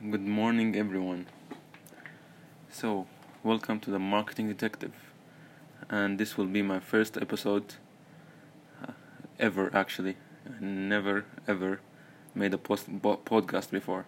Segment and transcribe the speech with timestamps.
[0.00, 1.26] Good morning, everyone.
[2.70, 3.08] So,
[3.42, 4.92] welcome to the Marketing Detective,
[5.90, 7.74] and this will be my first episode
[8.80, 8.92] uh,
[9.40, 9.74] ever.
[9.74, 10.16] Actually,
[10.46, 11.80] I never ever
[12.32, 14.06] made a post bo- podcast before.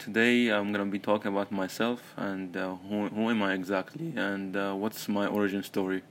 [0.00, 4.56] Today, I'm gonna be talking about myself and uh, who who am I exactly, and
[4.56, 6.02] uh, what's my origin story.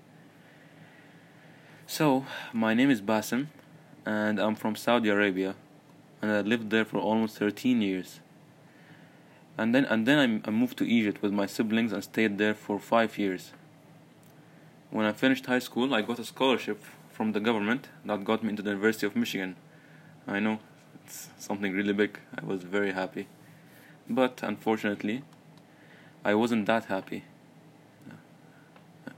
[1.85, 3.47] So, my name is Basim,
[4.05, 5.55] and I'm from Saudi Arabia
[6.21, 8.19] and I lived there for almost 13 years.
[9.57, 12.53] And then and then I, I moved to Egypt with my siblings and stayed there
[12.53, 13.51] for 5 years.
[14.89, 18.49] When I finished high school, I got a scholarship from the government that got me
[18.49, 19.55] into the University of Michigan.
[20.27, 20.59] I know
[21.05, 22.19] it's something really big.
[22.37, 23.27] I was very happy.
[24.09, 25.23] But unfortunately,
[26.25, 27.23] I wasn't that happy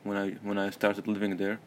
[0.03, 1.59] when I when I started living there.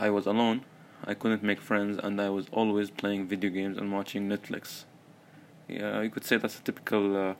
[0.00, 0.64] I was alone
[1.04, 4.84] I couldn't make friends and I was always playing video games and watching Netflix.
[5.68, 7.34] Yeah, you could say that's a typical uh,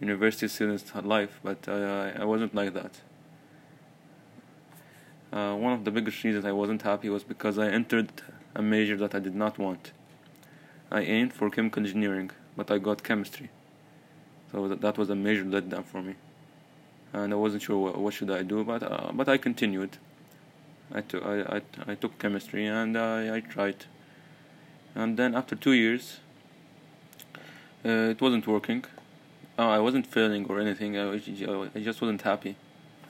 [0.00, 3.00] university student's life, but uh, I wasn't like that.
[5.32, 8.10] Uh, one of the biggest reasons I wasn't happy was because I entered
[8.54, 9.92] a major that I did not want.
[10.90, 13.50] I aimed for chemical engineering, but I got chemistry.
[14.50, 16.14] So that, was a major letdown for me.
[17.12, 19.98] And I wasn't sure what, what should I do, but uh, but I continued
[20.92, 23.84] I took I, I, I took chemistry and I, I tried
[24.94, 26.20] and then after two years
[27.88, 28.84] uh, it wasn't working.
[29.58, 30.96] Uh, I wasn't failing or anything.
[30.96, 32.56] I, I just wasn't happy.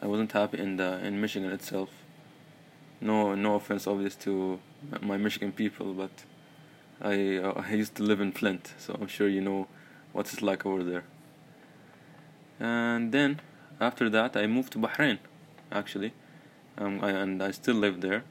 [0.01, 1.91] I wasn't happy in the in Michigan itself.
[3.01, 4.61] No no offense obvious to
[5.01, 6.11] my Michigan people but
[7.01, 9.67] I uh, I used to live in Flint so I'm sure you know
[10.13, 11.05] what it's like over there.
[12.61, 13.41] And then
[13.81, 15.19] after that I moved to Bahrain
[15.71, 16.13] actually.
[16.77, 18.23] Um, I, and I still live there.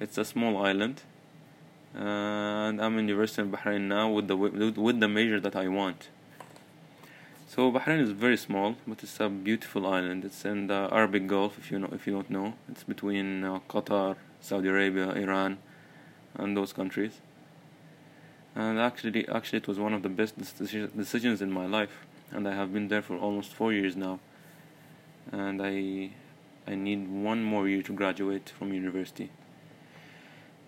[0.00, 1.02] It's a small island,
[1.96, 6.08] and I'm in University of Bahrain now with the with the major that I want.
[7.48, 10.24] So Bahrain is very small, but it's a beautiful island.
[10.24, 12.54] It's in the Arabic Gulf, if you know if you don't know.
[12.68, 15.58] It's between uh, Qatar, Saudi Arabia, Iran,
[16.34, 17.20] and those countries.
[18.54, 22.54] And actually, actually, it was one of the best decisions in my life, and I
[22.54, 24.20] have been there for almost four years now.
[25.32, 26.10] And I
[26.66, 29.30] I need one more year to graduate from university.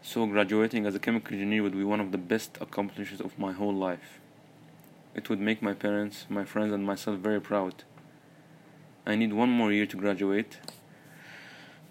[0.03, 3.53] So, graduating as a chemical engineer would be one of the best accomplishments of my
[3.53, 4.21] whole life.
[5.15, 7.85] It would make my parents, my friends, and myself very proud.
[9.05, 10.59] I need one more year to graduate,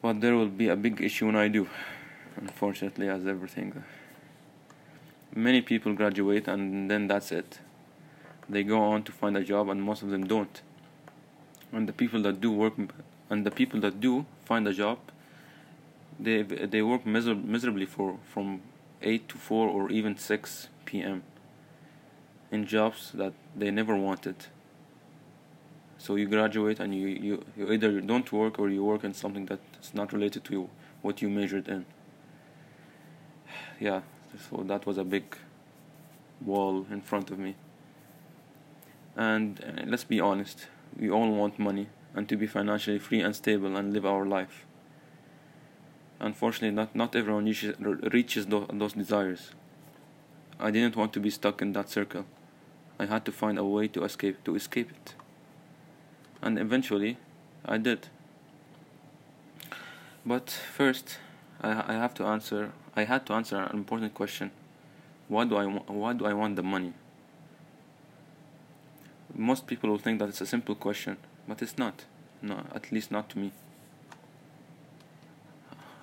[0.01, 1.67] but there will be a big issue when I do,
[2.37, 3.83] unfortunately, as everything.
[5.35, 7.59] Many people graduate and then that's it.
[8.49, 10.61] They go on to find a job, and most of them don't.
[11.73, 12.73] And the people that do work
[13.29, 14.99] and the people that do find a job
[16.19, 18.61] they they work miser- miserably for from
[19.01, 21.23] 8 to 4 or even 6 p.m.
[22.51, 24.47] in jobs that they never wanted
[25.99, 29.45] so you graduate and you, you, you either don't work or you work in something
[29.45, 30.69] that's not related to you,
[31.01, 31.85] what you majored in
[33.79, 34.01] yeah
[34.49, 35.37] so that was a big
[36.45, 37.55] wall in front of me
[39.15, 40.67] and uh, let's be honest
[40.99, 44.66] we all want money and to be financially free and stable and live our life.
[46.19, 49.51] Unfortunately, not, not everyone reaches, reaches those desires.
[50.59, 52.25] I didn't want to be stuck in that circle.
[52.99, 55.13] I had to find a way to escape to escape it.
[56.41, 57.17] And eventually,
[57.63, 58.07] I did.
[60.25, 61.19] But first,
[61.61, 62.71] I, I have to answer.
[62.95, 64.49] I had to answer an important question.
[65.27, 66.93] Why do I why do I want the money?
[69.35, 71.17] Most people will think that it's a simple question,
[71.47, 72.05] but it's not.
[72.41, 73.51] No, at least not to me.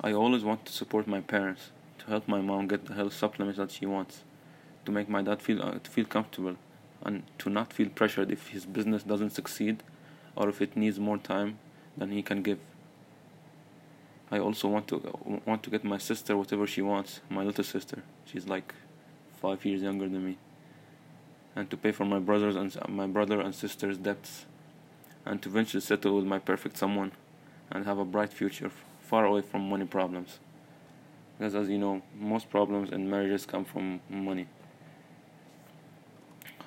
[0.05, 1.71] I always want to support my parents,
[2.01, 4.23] to help my mom get the health supplements that she wants,
[4.85, 6.57] to make my dad feel uh, feel comfortable,
[7.03, 9.83] and to not feel pressured if his business doesn't succeed,
[10.37, 11.59] or if it needs more time
[11.97, 12.59] than he can give.
[14.31, 17.65] I also want to uh, want to get my sister whatever she wants, my little
[17.65, 18.03] sister.
[18.27, 18.75] She's like
[19.41, 20.37] five years younger than me,
[21.57, 24.45] and to pay for my brothers and my brother and sister's debts
[25.25, 27.13] and to eventually settle with my perfect someone
[27.71, 28.71] and have a bright future
[29.15, 30.41] far away from money problems.
[31.39, 32.03] Because, as you know,
[32.33, 34.47] most problems in marriages come from money.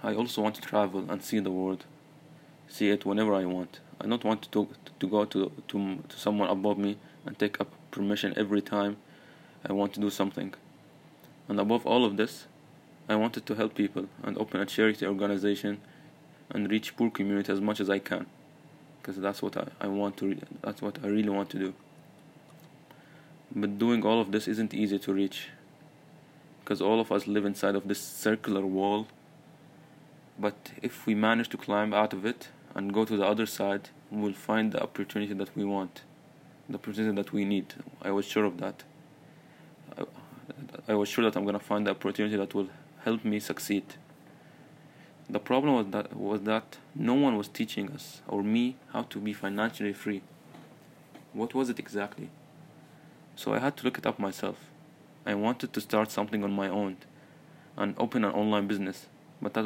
[0.02, 1.82] I also want to travel and see the world,
[2.76, 3.82] see it whenever I want.
[4.00, 4.68] I don't want to talk,
[5.02, 5.40] to go to
[5.72, 5.78] to
[6.12, 6.92] to someone above me
[7.26, 8.94] and take up permission every time
[9.70, 10.50] I want to do something.
[11.50, 12.34] And above all of this,
[13.10, 15.74] I wanted to help people and open a charity organization
[16.52, 18.24] and reach poor community as much as I can
[19.00, 21.74] because that's what I, I want to re- that's what I really want to do
[23.56, 25.50] but doing all of this isn't easy to reach
[26.60, 29.08] because all of us live inside of this circular wall
[30.40, 33.90] but if we manage to climb out of it and go to the other side,
[34.12, 36.04] we'll find the opportunity that we want,
[36.70, 37.74] the opportunity that we need.
[38.04, 38.84] I was sure of that.
[39.98, 40.04] I,
[40.90, 42.70] I was sure that I'm gonna find the opportunity that will
[43.04, 43.96] help me succeed.
[45.30, 49.20] The problem was that was that no one was teaching us or me how to
[49.20, 50.22] be financially free.
[51.34, 52.30] What was it exactly?
[53.38, 54.58] So I had to look it up myself.
[55.24, 56.98] I wanted to start something on my own
[57.78, 59.06] and open an online business,
[59.40, 59.64] but that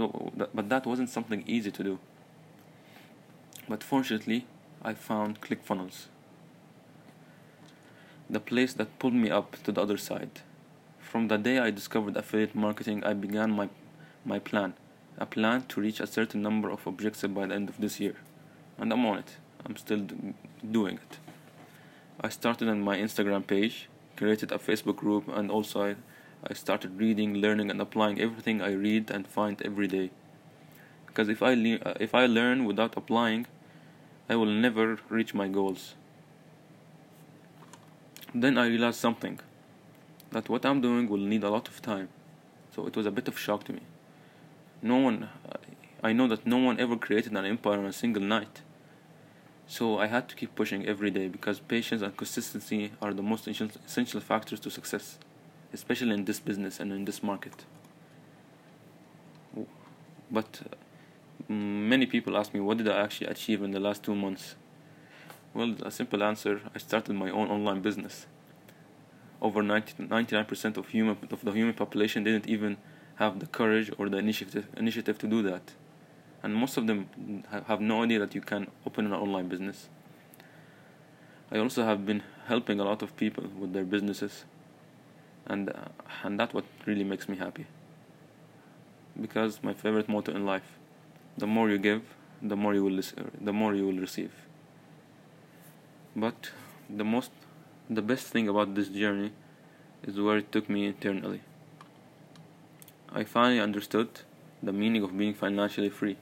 [0.54, 2.00] but that wasn't something easy to do.
[3.70, 4.46] But fortunately,
[4.82, 6.08] I found ClickFunnels,
[8.30, 10.42] the place that pulled me up to the other side.
[11.00, 13.70] From the day I discovered affiliate marketing, I began my
[14.26, 14.74] my plan,
[15.18, 18.16] a plan to reach a certain number of objectives by the end of this year,
[18.78, 19.38] and I'm on it.
[19.66, 20.06] I'm still
[20.72, 21.31] doing it.
[22.24, 25.96] I started on my Instagram page, created a Facebook group, and also I,
[26.48, 30.12] I started reading, learning, and applying everything I read and find every day.
[31.08, 33.48] Because if I le- uh, if I learn without applying,
[34.30, 35.96] I will never reach my goals.
[38.36, 39.40] Then I realized something
[40.32, 42.10] that what I'm doing will need a lot of time.
[42.76, 43.82] So it was a bit of shock to me.
[44.82, 45.30] No one,
[46.04, 48.62] I know that no one ever created an empire in a single night.
[49.68, 53.48] So I had to keep pushing every day because patience and consistency are the most
[53.48, 55.18] essential factors to success,
[55.74, 57.66] especially in this business and in this market.
[60.30, 60.76] But uh,
[61.52, 64.56] many people ask me, what did I actually achieve in the last two months?
[65.54, 68.26] Well, a simple answer I started my own online business.
[69.42, 72.78] Over 90, 99% of, human, of the human population didn't even
[73.16, 75.74] have the courage or the initiative, initiative to do that
[76.44, 79.90] and most of them have no idea that you can open an online business.
[81.52, 84.46] I also have been helping a lot of people with their businesses,
[85.46, 85.90] and uh,
[86.24, 87.66] and that's what really makes me happy.
[89.20, 90.80] Because my favorite motto in life:
[91.38, 92.02] the more you give,
[92.42, 93.02] the more you will
[93.40, 94.32] the more you will receive.
[96.16, 96.52] But
[96.90, 97.32] the most,
[97.90, 99.32] the best thing about this journey
[100.04, 101.42] is where it took me internally.
[103.14, 104.22] I finally understood
[104.64, 106.18] the meaning of being financially free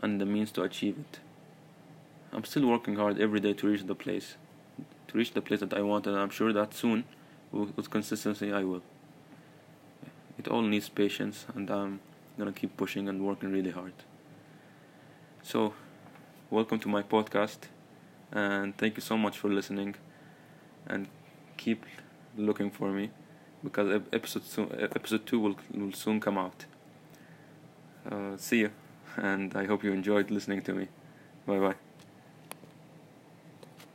[0.00, 1.18] and the means to achieve it.
[2.32, 4.36] I'm still working hard every day to reach the place,
[5.08, 7.04] to reach the place that I want, and I'm sure that soon,
[7.50, 8.82] with consistency, I will.
[10.38, 12.00] It all needs patience, and I'm
[12.38, 13.94] gonna keep pushing and working really hard.
[15.42, 15.74] So,
[16.50, 17.58] welcome to my podcast,
[18.30, 19.96] and thank you so much for listening,
[20.86, 21.08] and
[21.56, 21.84] keep
[22.36, 23.10] looking for me
[23.64, 26.66] because episode soon, episode two will will soon come out.
[28.08, 28.70] Uh, see you
[29.16, 30.88] and I hope you enjoyed listening to me.
[31.46, 31.87] Bye bye.